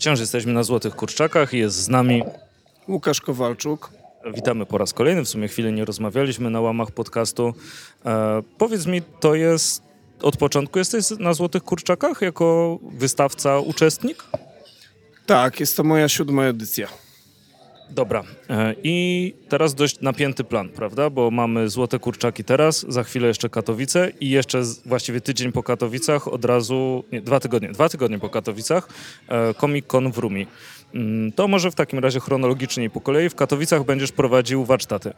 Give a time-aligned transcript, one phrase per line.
[0.00, 2.22] Wciąż jesteśmy na Złotych Kurczakach i jest z nami
[2.88, 3.90] Łukasz Kowalczuk.
[4.34, 5.24] Witamy po raz kolejny.
[5.24, 7.54] W sumie chwilę nie rozmawialiśmy na łamach podcastu.
[8.06, 9.82] E, powiedz mi, to jest
[10.22, 14.24] od początku jesteś na Złotych Kurczakach jako wystawca, uczestnik?
[15.26, 16.88] Tak, jest to moja siódma edycja.
[17.90, 18.24] Dobra.
[18.50, 21.10] E, I teraz dość napięty plan, prawda?
[21.10, 26.28] Bo mamy Złote Kurczaki teraz, za chwilę jeszcze Katowice i jeszcze właściwie tydzień po Katowicach
[26.28, 28.88] od razu, nie, dwa tygodnie, dwa tygodnie po Katowicach
[29.28, 30.46] e, Comic Con w Rumi.
[30.94, 33.28] Mm, To może w takim razie chronologicznie i po kolei.
[33.28, 35.12] W Katowicach będziesz prowadził warsztaty.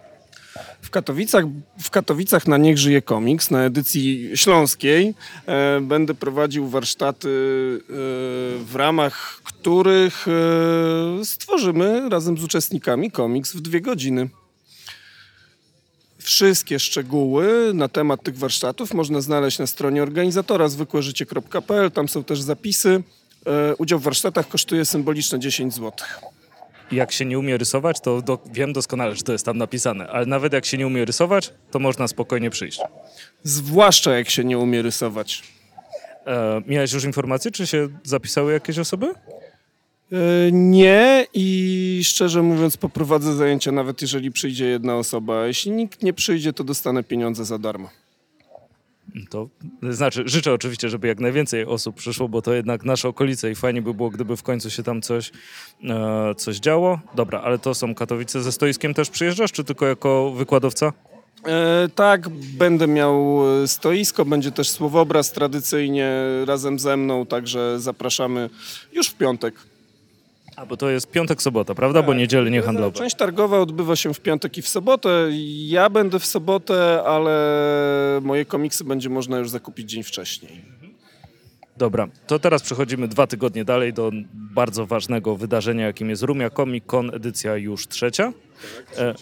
[0.83, 1.45] W Katowicach,
[1.83, 5.15] w Katowicach na Niech Żyje Komiks, na edycji śląskiej,
[5.47, 7.85] e, będę prowadził warsztaty, e,
[8.65, 14.29] w ramach których e, stworzymy razem z uczestnikami komiks w dwie godziny.
[16.19, 21.91] Wszystkie szczegóły na temat tych warsztatów można znaleźć na stronie organizatora zwykłeżycie.pl.
[21.91, 23.03] Tam są też zapisy.
[23.47, 26.21] E, Udział w warsztatach kosztuje symboliczne 10 złotych.
[26.93, 30.27] Jak się nie umie rysować, to do, wiem doskonale, że to jest tam napisane, ale
[30.27, 32.81] nawet jak się nie umie rysować, to można spokojnie przyjść.
[33.43, 35.43] Zwłaszcza jak się nie umie rysować.
[36.27, 39.07] E, miałeś już informacje, czy się zapisały jakieś osoby?
[39.07, 45.47] E, Nie i szczerze mówiąc poprowadzę zajęcia nawet jeżeli przyjdzie jedna osoba.
[45.47, 47.89] Jeśli nikt nie przyjdzie, to dostanę pieniądze za darmo.
[49.31, 49.49] To
[49.91, 53.83] znaczy, życzę oczywiście, żeby jak najwięcej osób przyszło, bo to jednak nasze okolice i fajnie
[53.83, 55.33] by było, gdyby w końcu się tam coś,
[55.85, 57.01] e, coś działo.
[57.15, 58.43] Dobra, ale to są Katowice.
[58.43, 60.93] Ze stoiskiem też przyjeżdżasz, czy tylko jako wykładowca?
[61.47, 66.13] E, tak, będę miał e, stoisko, będzie też słowobraz tradycyjnie
[66.45, 68.51] razem ze mną, także zapraszamy
[68.93, 69.55] już w piątek.
[70.57, 72.03] A bo to jest piątek, sobota, prawda?
[72.03, 72.99] Bo niedzielę nie handlowe.
[72.99, 75.29] Część targowa odbywa się w piątek i w sobotę.
[75.67, 80.63] Ja będę w sobotę, ale moje komiksy będzie można już zakupić dzień wcześniej.
[81.77, 86.85] Dobra, to teraz przechodzimy dwa tygodnie dalej do bardzo ważnego wydarzenia, jakim jest Rumia Comic
[86.87, 88.33] Con, edycja już trzecia.
[88.99, 89.15] E,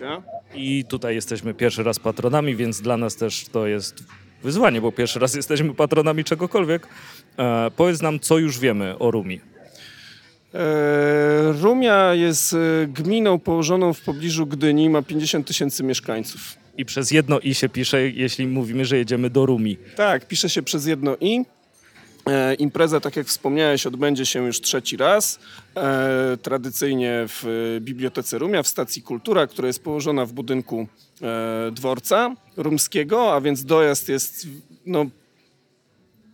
[0.54, 4.04] I tutaj jesteśmy pierwszy raz patronami, więc dla nas też to jest
[4.42, 6.88] wyzwanie, bo pierwszy raz jesteśmy patronami czegokolwiek.
[7.38, 9.40] E, powiedz nam, co już wiemy o Rumi.
[10.54, 12.56] E, Rumia jest e,
[12.86, 16.40] gminą położoną w pobliżu Gdyni, ma 50 tysięcy mieszkańców.
[16.78, 19.76] I przez jedno i się pisze, jeśli mówimy, że jedziemy do Rumi.
[19.96, 21.44] Tak, pisze się przez jedno i.
[22.26, 25.38] E, impreza, tak jak wspomniałeś, odbędzie się już trzeci raz.
[25.76, 27.44] E, tradycyjnie w
[27.76, 30.86] e, Bibliotece Rumia, w stacji Kultura, która jest położona w budynku
[31.22, 34.46] e, dworca rumskiego, a więc dojazd jest
[34.86, 35.06] no,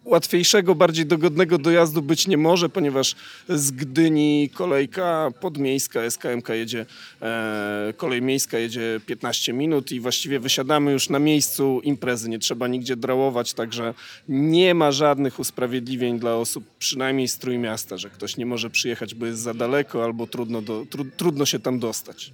[0.06, 3.14] łatwiejszego, bardziej dogodnego dojazdu być nie może, ponieważ
[3.48, 6.86] z Gdyni kolejka podmiejska SKMK jedzie,
[7.22, 12.68] e, kolej miejska jedzie 15 minut i właściwie wysiadamy już na miejscu imprezy, nie trzeba
[12.68, 13.94] nigdzie drałować, także
[14.28, 19.26] nie ma żadnych usprawiedliwień dla osób, przynajmniej z Trójmiasta, że ktoś nie może przyjechać, bo
[19.26, 22.32] jest za daleko albo trudno, do, tru, trudno się tam dostać.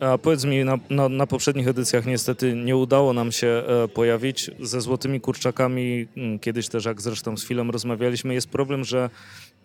[0.00, 4.50] A powiedz mi, na, na, na poprzednich edycjach niestety nie udało nam się e, pojawić.
[4.60, 9.10] Ze Złotymi Kurczakami, mm, kiedyś też jak zresztą z Filem rozmawialiśmy, jest problem, że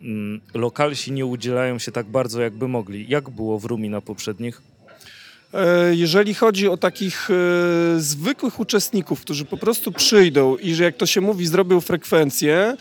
[0.02, 3.06] mm, lokalsi nie udzielają się tak bardzo, jakby mogli.
[3.10, 4.62] Jak było w Rumi na poprzednich?
[5.54, 7.34] E, Jeżeli chodzi o takich e,
[8.00, 12.78] zwykłych uczestników, którzy po prostu przyjdą i że jak to się mówi, zrobią frekwencję,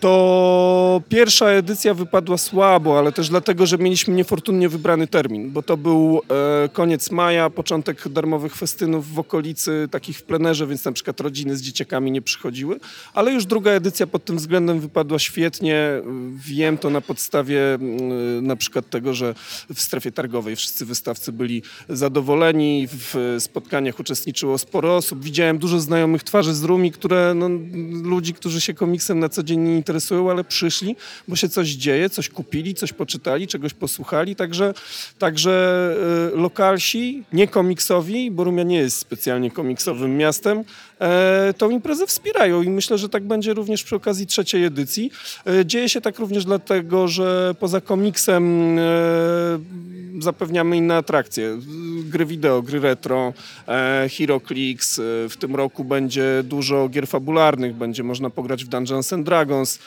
[0.00, 5.76] to pierwsza edycja wypadła słabo, ale też dlatego, że mieliśmy niefortunnie wybrany termin, bo to
[5.76, 6.20] był
[6.64, 11.56] e, koniec maja, początek darmowych festynów w okolicy, takich w plenerze, więc na przykład rodziny
[11.56, 12.80] z dzieciakami nie przychodziły,
[13.14, 16.02] ale już druga edycja pod tym względem wypadła świetnie.
[16.36, 19.34] Wiem to na podstawie mm, na przykład tego, że
[19.74, 25.24] w strefie targowej wszyscy wystawcy byli zadowoleni, w spotkaniach uczestniczyło sporo osób.
[25.24, 27.48] Widziałem dużo znajomych twarzy z Rumi, które no,
[28.02, 30.96] ludzi, którzy się komiksem na co dzień nie interesują, ale przyszli,
[31.28, 34.74] bo się coś dzieje, coś kupili, coś poczytali, czegoś posłuchali, także,
[35.18, 35.94] także
[36.34, 40.64] y, lokalsi, nie komiksowi, bo Rumia nie jest specjalnie komiksowym miastem,
[41.00, 45.10] e, tą imprezę wspierają i myślę, że tak będzie również przy okazji trzeciej edycji.
[45.46, 48.82] E, dzieje się tak również dlatego, że poza komiksem e,
[50.20, 51.58] zapewniamy inne atrakcje.
[52.04, 53.32] Gry wideo, gry retro,
[53.68, 55.00] e, HeroClix.
[55.04, 59.78] W tym roku będzie dużo gier fabularnych, będzie można pograć w Dungeons and Dragons.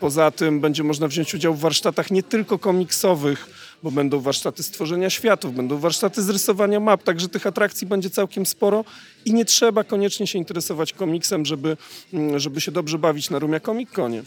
[0.00, 3.48] Poza tym będzie można wziąć udział w warsztatach nie tylko komiksowych,
[3.82, 8.46] bo będą warsztaty stworzenia światów, będą warsztaty z rysowania map, także tych atrakcji będzie całkiem
[8.46, 8.84] sporo
[9.24, 11.76] i nie trzeba koniecznie się interesować komiksem, żeby,
[12.12, 14.22] mm, żeby się dobrze bawić na Rumia Comic Conie.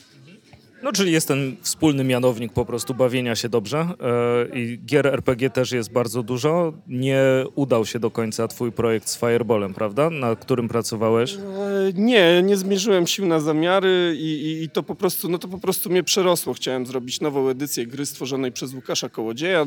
[0.83, 5.49] No, czyli jest ten wspólny mianownik po prostu bawienia się dobrze e, i gier RPG
[5.49, 6.73] też jest bardzo dużo.
[6.87, 7.21] Nie
[7.55, 10.09] udał się do końca twój projekt z Fireballem, prawda?
[10.09, 11.33] Na którym pracowałeś?
[11.33, 11.39] E,
[11.93, 15.57] nie, nie zmierzyłem sił na zamiary i, i, i, to po prostu, no to po
[15.59, 16.53] prostu mnie przerosło.
[16.53, 19.65] Chciałem zrobić nową edycję gry stworzonej przez Łukasza Kołodzieja.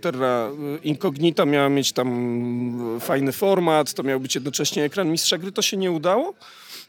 [0.00, 0.50] Terra
[0.84, 5.76] Incognita miała mieć tam fajny format, to miał być jednocześnie ekran mistrza gry, to się
[5.76, 6.34] nie udało.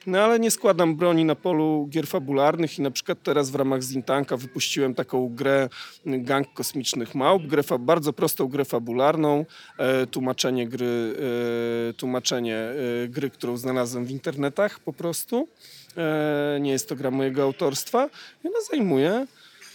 [0.08, 3.84] No ale nie składam broni na polu gier fabularnych i na przykład teraz w ramach
[3.84, 5.70] Zintanka wypuściłem taką grę
[6.06, 9.46] Gang Kosmicznych Małp, grę bardzo prostą grę fabularną,
[9.78, 11.16] e, tłumaczenie gry,
[11.90, 15.48] e, tłumaczenie e, gry, którą znalazłem w internetach po prostu.
[15.98, 18.10] E, nie jest to gra mojego autorstwa
[18.44, 19.28] i ona zajmuje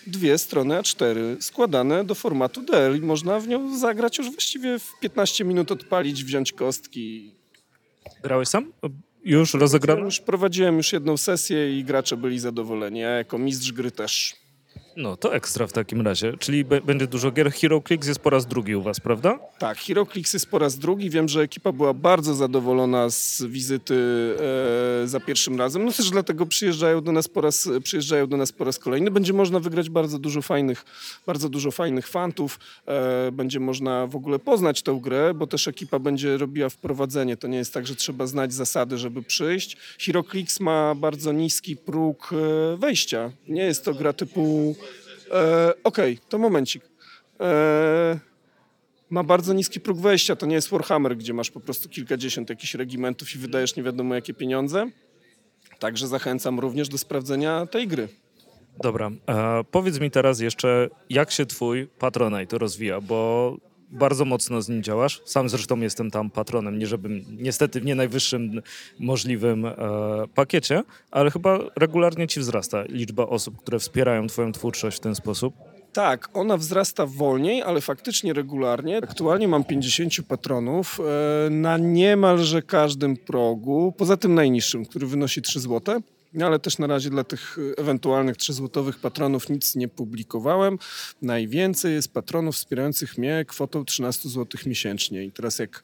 [0.07, 5.01] dwie strony A4 składane do formatu DL i można w nią zagrać już właściwie w
[5.01, 7.35] 15 minut odpalić, wziąć kostki.
[8.23, 8.73] Grałeś sam?
[9.25, 10.05] Już rozegrano?
[10.05, 14.37] Już prowadziłem już jedną sesję i gracze byli zadowoleni, a jako mistrz gry też.
[14.97, 16.33] No to ekstra w takim razie.
[16.39, 17.53] Czyli będzie dużo gier.
[17.53, 19.39] HeroClix jest po raz drugi u was, prawda?
[19.59, 21.11] Tak, HeroClix jest po raz drugi.
[21.11, 23.95] Wiem, że ekipa była bardzo zadowolona z wizyty
[25.03, 25.85] e, za pierwszym razem.
[25.85, 29.11] No też dlatego przyjeżdżają do nas po raz, przyjeżdżają do nas po raz kolejny.
[29.11, 30.85] Będzie można wygrać bardzo dużo fajnych,
[31.27, 32.59] bardzo dużo fajnych fantów.
[32.87, 37.37] E, będzie można w ogóle poznać tę grę, bo też ekipa będzie robiła wprowadzenie.
[37.37, 39.77] To nie jest tak, że trzeba znać zasady, żeby przyjść.
[40.01, 43.31] HeroClix ma bardzo niski próg e, wejścia.
[43.49, 44.75] Nie jest to gra typu
[45.31, 46.83] E, Okej, okay, to momencik.
[47.41, 48.19] E,
[49.11, 50.37] ma bardzo niski próg wejścia.
[50.37, 54.15] To nie jest Warhammer, gdzie masz po prostu kilkadziesiąt jakichś regimentów i wydajesz nie wiadomo
[54.15, 54.91] jakie pieniądze.
[55.79, 58.09] Także zachęcam również do sprawdzenia tej gry.
[58.83, 63.57] Dobra, e, powiedz mi teraz jeszcze, jak się twój Patronite rozwija, bo
[63.95, 65.23] bardzo mocno z nim działasz.
[65.25, 68.63] Sam zresztą jestem tam patronem, nie żebym, niestety w nie najwyższym
[68.99, 69.75] możliwym e,
[70.35, 75.55] pakiecie, ale chyba regularnie ci wzrasta liczba osób, które wspierają twoją twórczość w ten sposób.
[75.93, 78.99] Tak, ona wzrasta wolniej, ale faktycznie regularnie.
[78.99, 85.61] Aktualnie mam 50 patronów e, na niemalże każdym progu, poza tym najniższym, który wynosi 3
[85.61, 86.03] zł.
[86.35, 90.79] No ale też na razie dla tych y, ewentualnych 3-złotowych patronów nic nie publikowałem.
[91.23, 95.25] Najwięcej jest patronów wspierających mnie kwotą 13 zł miesięcznie.
[95.25, 95.83] I teraz jak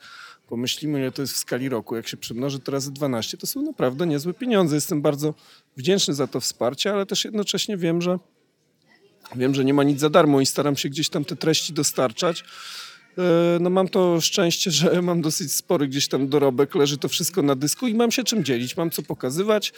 [0.48, 3.62] pomyślimy, ile to jest w skali roku, jak się przemnoży to razy 12, to są
[3.62, 4.74] naprawdę niezłe pieniądze.
[4.74, 5.34] Jestem bardzo
[5.76, 8.18] wdzięczny za to wsparcie, ale też jednocześnie wiem, że
[9.36, 12.44] wiem, że nie ma nic za darmo i staram się gdzieś tam te treści dostarczać.
[13.18, 17.42] E, no mam to szczęście, że mam dosyć spory gdzieś tam dorobek, leży to wszystko
[17.42, 19.72] na dysku i mam się czym dzielić, mam co pokazywać.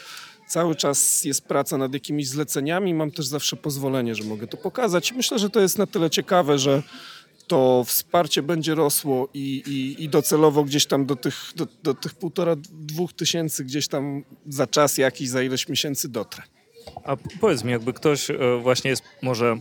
[0.48, 5.12] Cały czas jest praca nad jakimiś zleceniami, mam też zawsze pozwolenie, że mogę to pokazać.
[5.12, 6.82] Myślę, że to jest na tyle ciekawe, że
[7.46, 12.14] to wsparcie będzie rosło i, i, i docelowo gdzieś tam do tych, do, do tych
[12.14, 16.42] półtora, dwóch tysięcy gdzieś tam za czas jakiś, za ileś miesięcy dotrę.
[17.04, 19.58] A powiedz mi, jakby ktoś e, właśnie jest może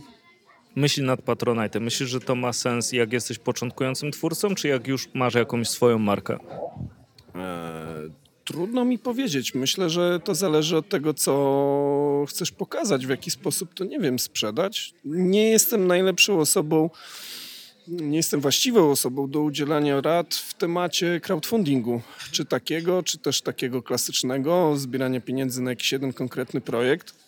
[0.76, 1.80] myśli nad Patronite.
[1.80, 5.98] Myślisz, że to ma sens jak jesteś początkującym twórcą, czy jak już masz jakąś swoją
[5.98, 6.38] markę?
[7.34, 8.10] Eee,
[8.44, 9.54] trudno mi powiedzieć.
[9.54, 14.18] Myślę, że to zależy od tego, co chcesz pokazać, w jaki sposób to, nie wiem,
[14.18, 14.94] sprzedać.
[15.04, 16.90] Nie jestem najlepszą osobą,
[17.88, 22.00] nie jestem właściwą osobą do udzielania rad w temacie crowdfundingu.
[22.30, 27.21] Czy takiego, czy też takiego klasycznego, zbierania pieniędzy na jakiś jeden konkretny projekt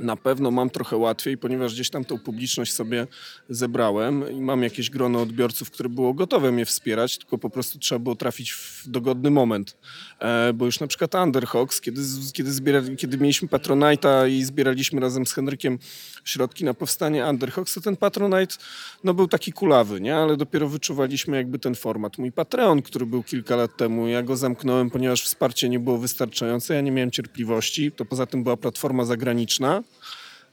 [0.00, 3.06] na pewno mam trochę łatwiej, ponieważ gdzieś tam tą publiczność sobie
[3.48, 7.98] zebrałem i mam jakieś grono odbiorców, które było gotowe mnie wspierać, tylko po prostu trzeba
[7.98, 9.76] było trafić w dogodny moment.
[10.18, 12.02] E, bo już na przykład Underhawks, kiedy,
[12.32, 15.78] kiedy, kiedy mieliśmy Patronite'a i zbieraliśmy razem z Henrykiem
[16.24, 18.56] środki na powstanie Underhawks, to ten Patronite
[19.04, 20.16] no, był taki kulawy, nie?
[20.16, 22.18] ale dopiero wyczuwaliśmy jakby ten format.
[22.18, 26.74] Mój Patreon, który był kilka lat temu, ja go zamknąłem, ponieważ wsparcie nie było wystarczające,
[26.74, 29.82] ja nie miałem cierpliwości, to poza tym była platforma zagraniczna.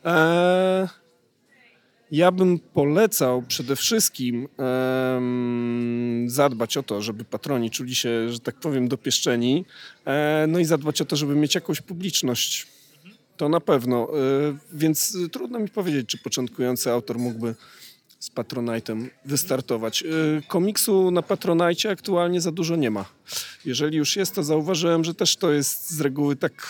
[0.03, 0.88] Eee,
[2.12, 4.48] ja bym polecał przede wszystkim
[6.27, 9.65] zadbać o to, żeby patroni czuli się, że tak powiem, dopieszczeni,
[10.06, 12.67] e, no i zadbać o to, żeby mieć jakąś publiczność.
[13.38, 14.10] To na pewno.
[14.10, 17.56] E, więc trudno mi powiedzieć, czy początkujący autor mógłby
[18.20, 20.03] z Patronite'em wystartować.
[20.03, 20.06] E,
[20.48, 23.06] komiksu na Patronite aktualnie za dużo nie ma.
[23.65, 26.67] Jeżeli już jest, to zauważyłem, że też to jest z reguły tak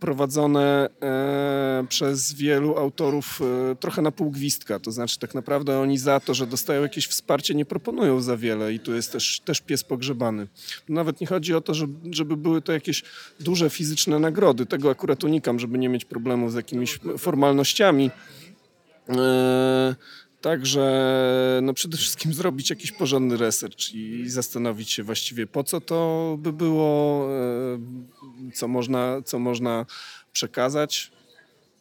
[0.00, 3.40] prowadzone e, przez wielu autorów
[3.72, 4.78] e, trochę na pół gwizdka.
[4.78, 8.72] To znaczy tak naprawdę oni za to, że dostają jakieś wsparcie nie proponują za wiele
[8.72, 10.46] i tu jest też, też pies pogrzebany.
[10.88, 13.02] Nawet nie chodzi o to, żeby, żeby były to jakieś
[13.40, 14.66] duże fizyczne nagrody.
[14.66, 18.10] Tego akurat unikam, żeby nie mieć problemów z jakimiś formalnościami.
[19.08, 19.94] E,
[20.40, 26.36] Także no przede wszystkim zrobić jakiś porządny research i zastanowić się właściwie po co to
[26.38, 27.28] by było,
[28.48, 29.86] e, co można, co można
[30.32, 31.10] przekazać.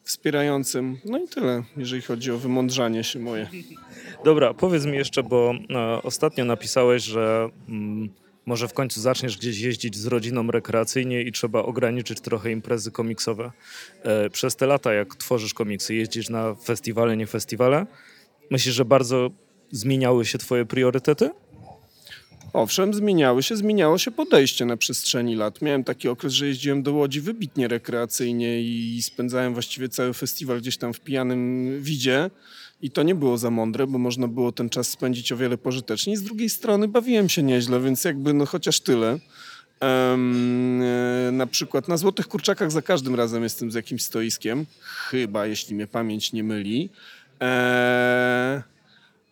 [0.03, 0.97] wspierającym.
[1.05, 3.49] No i tyle, jeżeli chodzi o wymądrzanie się moje.
[4.25, 8.09] Dobra, powiedz mi jeszcze, bo e, ostatnio napisałeś, że mm,
[8.45, 13.51] może w końcu zaczniesz gdzieś jeździć z rodziną rekreacyjnie i trzeba ograniczyć trochę imprezy komiksowe.
[14.03, 17.85] E, przez te lata, jak tworzysz komiksy, jeździsz na festiwale, nie festiwale,
[18.49, 19.31] myślisz, że bardzo
[19.71, 21.29] zmieniały się twoje priorytety?
[22.53, 25.61] Owszem, zmieniały się, zmieniało się podejście na przestrzeni lat.
[25.61, 30.77] Miałem taki okres, że jeździłem do Łodzi wybitnie rekreacyjnie i spędzałem właściwie cały festiwal gdzieś
[30.77, 32.29] tam w pijanym widzie.
[32.81, 36.15] I to nie było za mądre, bo można było ten czas spędzić o wiele pożyteczniej.
[36.15, 39.19] Z drugiej strony bawiłem się nieźle, więc jakby no chociaż tyle.
[39.81, 40.83] Um,
[41.37, 44.65] na przykład na Złotych Kurczakach za każdym razem jestem z jakimś stoiskiem.
[44.81, 46.89] Chyba, jeśli mnie pamięć nie myli.
[47.39, 48.61] Eee,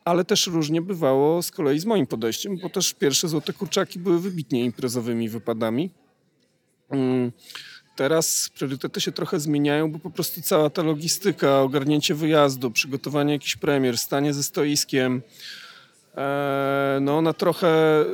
[0.06, 4.20] ale też różnie bywało z kolei z moim podejściem, bo też pierwsze Złote Kurczaki były
[4.20, 5.92] wybitnie imprezowymi wypadami.
[6.90, 7.32] Um,
[7.98, 13.56] Teraz priorytety się trochę zmieniają, bo po prostu cała ta logistyka, ogarnięcie wyjazdu, przygotowanie jakichś
[13.56, 15.22] premier, stanie ze stoiskiem,
[17.02, 18.06] no ona trochę,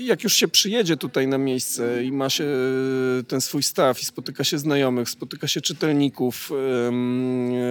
[0.00, 2.44] jak już się przyjedzie tutaj na miejsce i ma się
[3.28, 6.50] ten swój staw i spotyka się znajomych, spotyka się czytelników,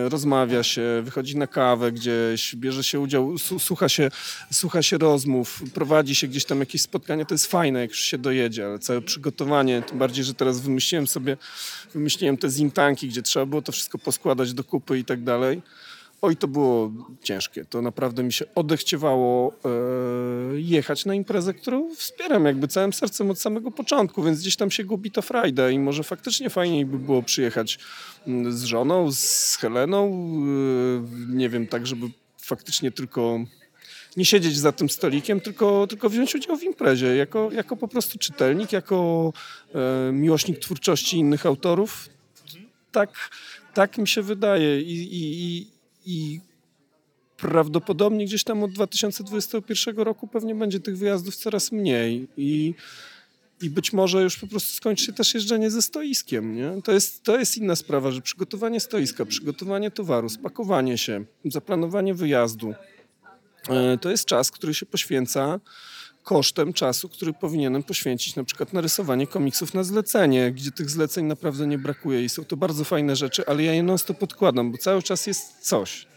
[0.10, 4.12] rozmawia się, wychodzi na kawę gdzieś, bierze się udział, słucha się,
[4.52, 8.18] słucha się rozmów, prowadzi się gdzieś tam jakieś spotkania, to jest fajne, jak już się
[8.18, 11.38] dojedzie, ale całe przygotowanie, tym bardziej, że teraz wymyśliłem sobie,
[11.94, 15.62] wymyśliłem te zintanki, gdzie trzeba było to wszystko poskładać do kupy i tak dalej
[16.22, 16.92] Oj, to było
[17.24, 17.66] ciężkie.
[17.66, 19.70] To naprawdę mi się odechciewało e,
[20.54, 24.84] jechać na imprezę, którą wspieram jakby całym sercem od samego początku, więc gdzieś tam się
[24.84, 27.80] gubi ta frajda i może faktycznie fajniej by było przyjechać
[28.28, 32.06] mm, z żoną, z Heleną, e, nie wiem, tak żeby
[32.38, 33.40] faktycznie tylko
[34.18, 38.20] nie siedzieć za tym stolikiem, tylko, tylko wziąć udział w imprezie, jako, jako po prostu
[38.20, 39.34] czytelnik, jako
[39.76, 42.10] e, miłośnik twórczości innych autorów.
[42.92, 43.30] Tak,
[43.74, 45.79] tak mi się wydaje i, i, i
[47.38, 52.74] prawdopodobnie gdzieś tam od 2021 roku pewnie będzie tych wyjazdów coraz mniej i,
[53.62, 56.56] i być może już po prostu skończy się też jeżdżenie ze stoiskiem.
[56.56, 56.82] Nie?
[56.84, 62.74] To, jest, to jest inna sprawa, że przygotowanie stoiska, przygotowanie towaru, spakowanie się, zaplanowanie wyjazdu
[63.70, 65.60] e, to jest czas, który się poświęca
[66.30, 71.26] kosztem czasu, który powinienem poświęcić na przykład na rysowanie komiksów na zlecenie, gdzie tych zleceń
[71.26, 74.72] naprawdę nie brakuje i są to bardzo fajne rzeczy, ale ja je non stop podkładam,
[74.72, 76.08] bo cały czas jest coś.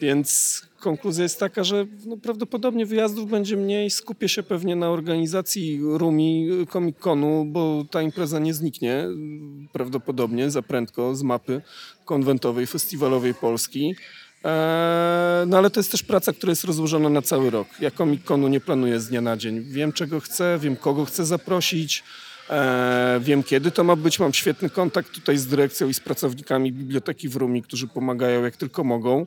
[0.00, 5.80] Więc konkluzja jest taka, że no prawdopodobnie wyjazdów będzie mniej, skupię się pewnie na organizacji
[5.82, 9.06] Rumi Comic Conu, bo ta impreza nie zniknie
[9.72, 11.62] prawdopodobnie za prędko z mapy
[12.04, 13.94] konwentowej, festiwalowej Polski.
[14.44, 17.68] Eee, no ale to jest też praca, która jest rozłożona na cały rok.
[17.80, 19.60] Ja Comic-Conu nie planuję z dnia na dzień.
[19.60, 22.04] Wiem czego chcę, wiem kogo chcę zaprosić,
[22.50, 24.18] eee, wiem kiedy to ma być.
[24.18, 28.56] Mam świetny kontakt tutaj z dyrekcją i z pracownikami biblioteki w Rumi, którzy pomagają jak
[28.56, 29.26] tylko mogą.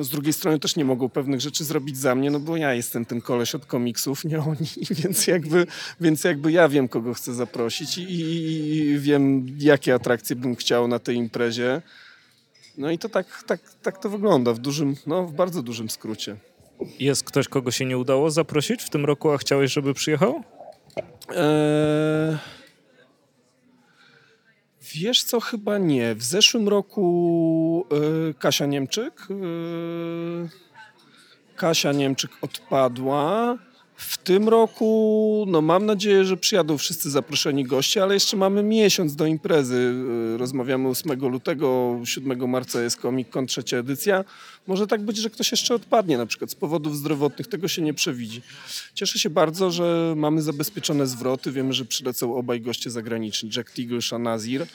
[0.00, 3.04] Z drugiej strony też nie mogą pewnych rzeczy zrobić za mnie, no bo ja jestem
[3.04, 4.66] ten koleś od komiksów, nie oni,
[5.02, 5.66] więc jakby,
[6.00, 10.88] więc jakby ja wiem, kogo chcę zaprosić i, i, i wiem, jakie atrakcje bym chciał
[10.88, 11.82] na tej imprezie.
[12.80, 16.36] No i to tak, tak, tak to wygląda w dużym, no w bardzo dużym skrócie.
[16.98, 20.42] Jest ktoś, kogo się nie udało zaprosić w tym roku, a chciałeś, żeby przyjechał?
[21.36, 22.36] Eee...
[24.94, 26.14] Wiesz co, chyba nie.
[26.14, 27.86] W zeszłym roku
[28.30, 29.28] e, Kasia Niemczyk.
[29.30, 29.34] E,
[31.56, 33.58] Kasia Niemczyk odpadła.
[34.00, 39.16] W tym roku, no mam nadzieję, że przyjadą wszyscy zaproszeni goście, ale jeszcze mamy miesiąc
[39.16, 39.94] do imprezy.
[40.34, 44.24] Y, rozmawiamy 8 lutego, 7 marca jest Comic Con trzecia edycja.
[44.66, 47.94] Może tak być, że ktoś jeszcze odpadnie, na przykład z powodów zdrowotnych, tego się nie
[47.94, 48.42] przewidzi.
[48.94, 51.52] Cieszę się bardzo, że mamy zabezpieczone zwroty.
[51.52, 54.66] Wiemy, że przylecą obaj goście zagraniczni, Jack Tigl, Nazir.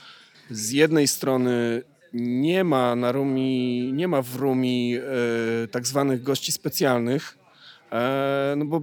[0.49, 6.51] Z jednej strony nie ma na Rumi, nie ma w Rumi e, tak zwanych gości
[6.51, 7.44] specjalnych,
[7.91, 8.81] E, no bo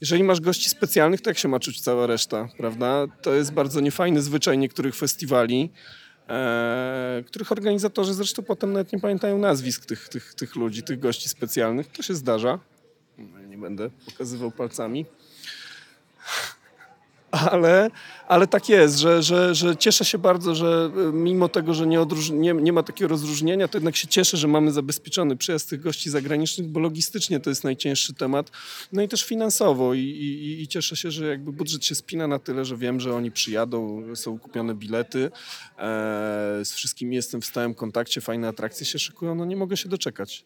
[0.00, 3.06] jeżeli masz gości specjalnych, to jak się ma czuć cała reszta, prawda?
[3.22, 5.70] To jest bardzo niefajny zwyczaj niektórych festiwali,
[6.28, 11.28] e, których organizatorzy zresztą potem nawet nie pamiętają nazwisk tych, tych, tych ludzi, tych gości
[11.28, 11.88] specjalnych.
[11.88, 12.58] To się zdarza.
[13.48, 15.06] Nie będę pokazywał palcami
[17.52, 17.90] ale,
[18.28, 22.00] ale tak jest, że, że, że cieszę się bardzo, że e, mimo tego, że nie,
[22.00, 25.80] odróż, nie, nie, ma takiego rozróżnienia, to jednak się cieszę, że mamy zabezpieczony przyjazd tych
[25.80, 28.50] gości zagranicznych, bo logistycznie to jest najcięższy temat,
[28.92, 32.38] no i też finansowo i, i, i cieszę się, że jakby budżet się spina na
[32.38, 35.30] tyle, że wiem, że oni przyjadą, są kupione bilety,
[35.78, 39.88] e, z wszystkimi jestem w stałym kontakcie, fajne atrakcje się szykują, no nie mogę się
[39.88, 40.44] doczekać.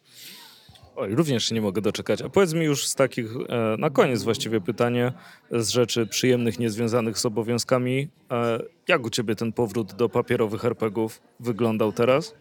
[0.99, 2.23] Oj, również się nie mogę doczekać.
[2.23, 5.13] A powiedz mi już z takich, e, na koniec właściwie pytanie,
[5.51, 8.09] z rzeczy przyjemnych, niezwiązanych z obowiązkami.
[8.31, 12.35] E, jak u ciebie ten powrót do papierowych RPGów wyglądał teraz?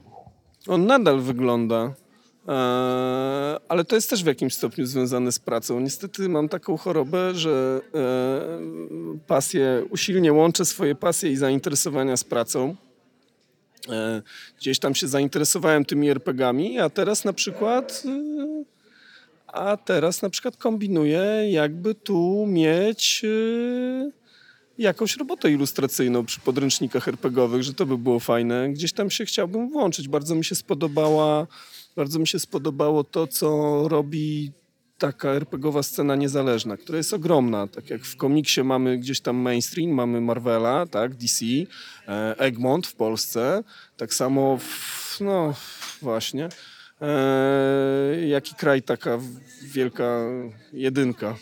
[0.67, 1.93] On nadal wygląda,
[2.47, 2.51] e,
[3.69, 5.79] ale to jest też w jakimś stopniu związane z pracą.
[5.79, 7.81] Niestety mam taką chorobę, że
[9.27, 12.75] pasję, usilnie łączę swoje pasje i zainteresowania z pracą.
[13.89, 14.21] E,
[14.59, 18.77] Gdzieś tam się zainteresowałem tymi RPGami, a teraz na przykład e,
[19.47, 24.11] a teraz na przykład kombinuję jakby tu mieć e,
[24.77, 28.69] jakąś robotę ilustracyjną przy podręcznikach RPGowych, że to by było fajne.
[28.69, 30.07] Gdzieś tam się chciałbym włączyć.
[30.07, 31.47] Bardzo mi się spodobała,
[31.95, 33.47] bardzo mi się spodobało to, co
[33.87, 34.51] robi
[34.97, 37.67] taka RPGowa scena niezależna, która jest ogromna.
[37.67, 41.45] Tak jak w komiksie mamy gdzieś tam mainstream, mamy Marvela, tak, DC,
[42.07, 43.63] e, Egmont w Polsce,
[43.97, 45.53] tak samo w, no
[46.01, 46.49] właśnie.
[47.01, 49.19] E, jaki kraj taka
[49.63, 50.19] wielka
[50.73, 51.35] jedynka.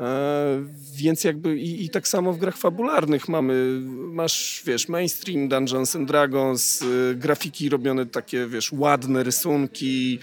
[0.00, 0.64] E,
[0.94, 3.80] więc jakby i, i tak samo w grach fabularnych mamy,
[4.12, 10.18] masz, wiesz, mainstream Dungeons and Dragons, y, grafiki robione takie, wiesz, ładne rysunki,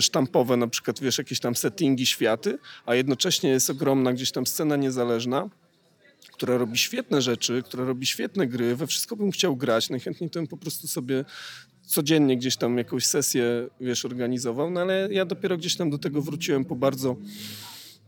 [0.00, 4.76] sztampowe na przykład, wiesz, jakieś tam settingi, światy, a jednocześnie jest ogromna gdzieś tam scena
[4.76, 5.50] niezależna,
[6.32, 10.38] która robi świetne rzeczy, która robi świetne gry, we wszystko bym chciał grać, najchętniej to
[10.38, 11.24] bym po prostu sobie
[11.86, 16.22] codziennie gdzieś tam jakąś sesję, wiesz, organizował, no ale ja dopiero gdzieś tam do tego
[16.22, 17.16] wróciłem po bardzo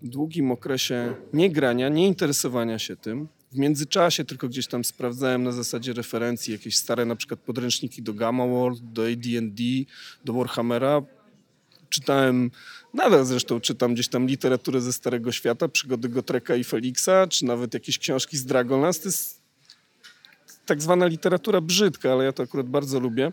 [0.03, 3.29] długim okresie nie grania, nie interesowania się tym.
[3.53, 8.15] W międzyczasie tylko gdzieś tam sprawdzałem na zasadzie referencji jakieś stare na przykład podręczniki do
[8.15, 9.63] Gamma World, do AD&D,
[10.25, 11.03] do Warhammera.
[11.89, 12.51] Czytałem,
[12.95, 17.75] nadal zresztą czytam gdzieś tam literaturę ze Starego Świata, przygody Gotreka i Felixa, czy nawet
[17.75, 19.01] jakieś książki z Dragonlance.
[19.01, 19.41] To jest
[20.67, 23.33] tak zwana literatura brzydka, ale ja to akurat bardzo lubię.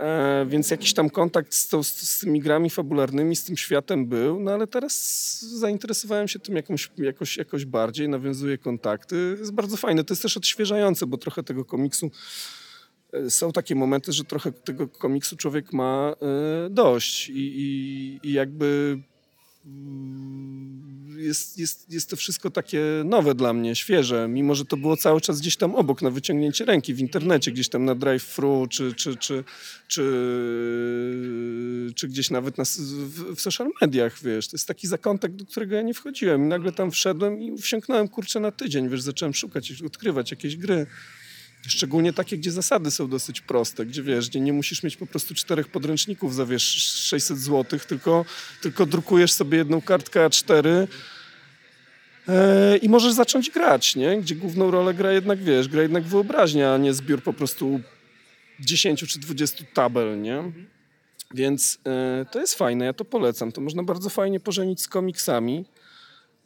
[0.00, 4.06] E, więc jakiś tam kontakt z, tą, z, z tymi grami fabularnymi, z tym światem
[4.06, 4.94] był, no ale teraz
[5.40, 9.36] zainteresowałem się tym jakąś, jakoś, jakoś bardziej, nawiązuję kontakty.
[9.38, 12.10] Jest bardzo fajne, to jest też odświeżające, bo trochę tego komiksu
[13.12, 16.14] e, są takie momenty, że trochę tego komiksu człowiek ma
[16.66, 18.98] e, dość i, i, i jakby
[21.26, 25.20] jest, jest, jest to wszystko takie nowe dla mnie, świeże, mimo że to było cały
[25.20, 29.16] czas gdzieś tam obok, na wyciągnięcie ręki w internecie, gdzieś tam na drive-thru, czy, czy,
[29.16, 29.44] czy,
[29.88, 30.02] czy,
[31.94, 34.48] czy gdzieś nawet na, w, w social mediach, wiesz.
[34.48, 38.08] To jest taki zakątek, do którego ja nie wchodziłem i nagle tam wszedłem i wsiąknąłem,
[38.08, 40.86] kurczę, na tydzień, wiesz, zacząłem szukać, odkrywać jakieś gry.
[41.68, 45.34] Szczególnie takie, gdzie zasady są dosyć proste, gdzie wiesz, gdzie nie musisz mieć po prostu
[45.34, 48.24] czterech podręczników za wiesz 600 zł, tylko,
[48.62, 50.86] tylko drukujesz sobie jedną kartkę A4
[52.28, 54.20] e, i możesz zacząć grać, nie?
[54.20, 57.80] Gdzie główną rolę gra jednak, wiesz, gra jednak wyobraźnia, a nie zbiór po prostu
[58.60, 60.52] 10 czy 20 tabel, nie?
[61.34, 63.52] Więc e, to jest fajne, ja to polecam.
[63.52, 65.64] To można bardzo fajnie pożenić z komiksami.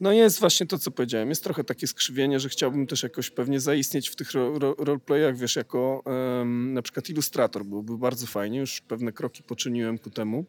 [0.01, 1.29] No jest właśnie to, co powiedziałem.
[1.29, 5.37] Jest trochę takie skrzywienie, że chciałbym też jakoś pewnie zaistnieć w tych ro, ro, roleplayach,
[5.37, 6.03] wiesz, jako
[6.41, 7.65] em, na przykład ilustrator.
[7.65, 8.59] Byłoby bardzo fajnie.
[8.59, 10.45] Już pewne kroki poczyniłem ku temu,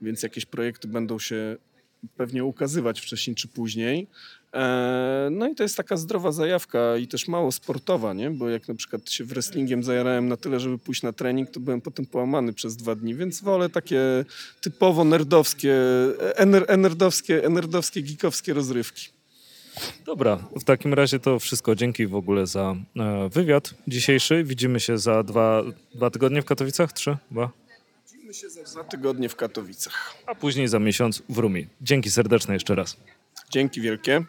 [0.00, 1.56] więc jakieś projekty będą się
[2.16, 4.06] pewnie ukazywać wcześniej czy później.
[4.54, 8.30] E, no i to jest taka zdrowa zajawka i też mało sportowa, nie?
[8.30, 11.80] Bo jak na przykład się wrestlingiem zajarałem na tyle, żeby pójść na trening, to byłem
[11.80, 14.00] potem połamany przez dwa dni, więc wolę takie
[14.60, 15.76] typowo nerdowskie,
[16.36, 19.08] ener, enerdowskie, enerdowskie, geekowskie rozrywki.
[20.06, 21.74] Dobra, w takim razie to wszystko.
[21.74, 24.44] Dzięki w ogóle za e, wywiad dzisiejszy.
[24.44, 25.62] Widzimy się za dwa,
[25.94, 26.92] dwa tygodnie w Katowicach?
[26.92, 27.16] Trzy?
[27.30, 27.59] Dwa?
[28.30, 30.14] Widzimy się za dwa tygodnie w Katowicach.
[30.26, 31.66] A później za miesiąc w Rumi.
[31.80, 32.96] Dzięki serdeczne jeszcze raz.
[33.50, 34.24] Dzięki wielkie.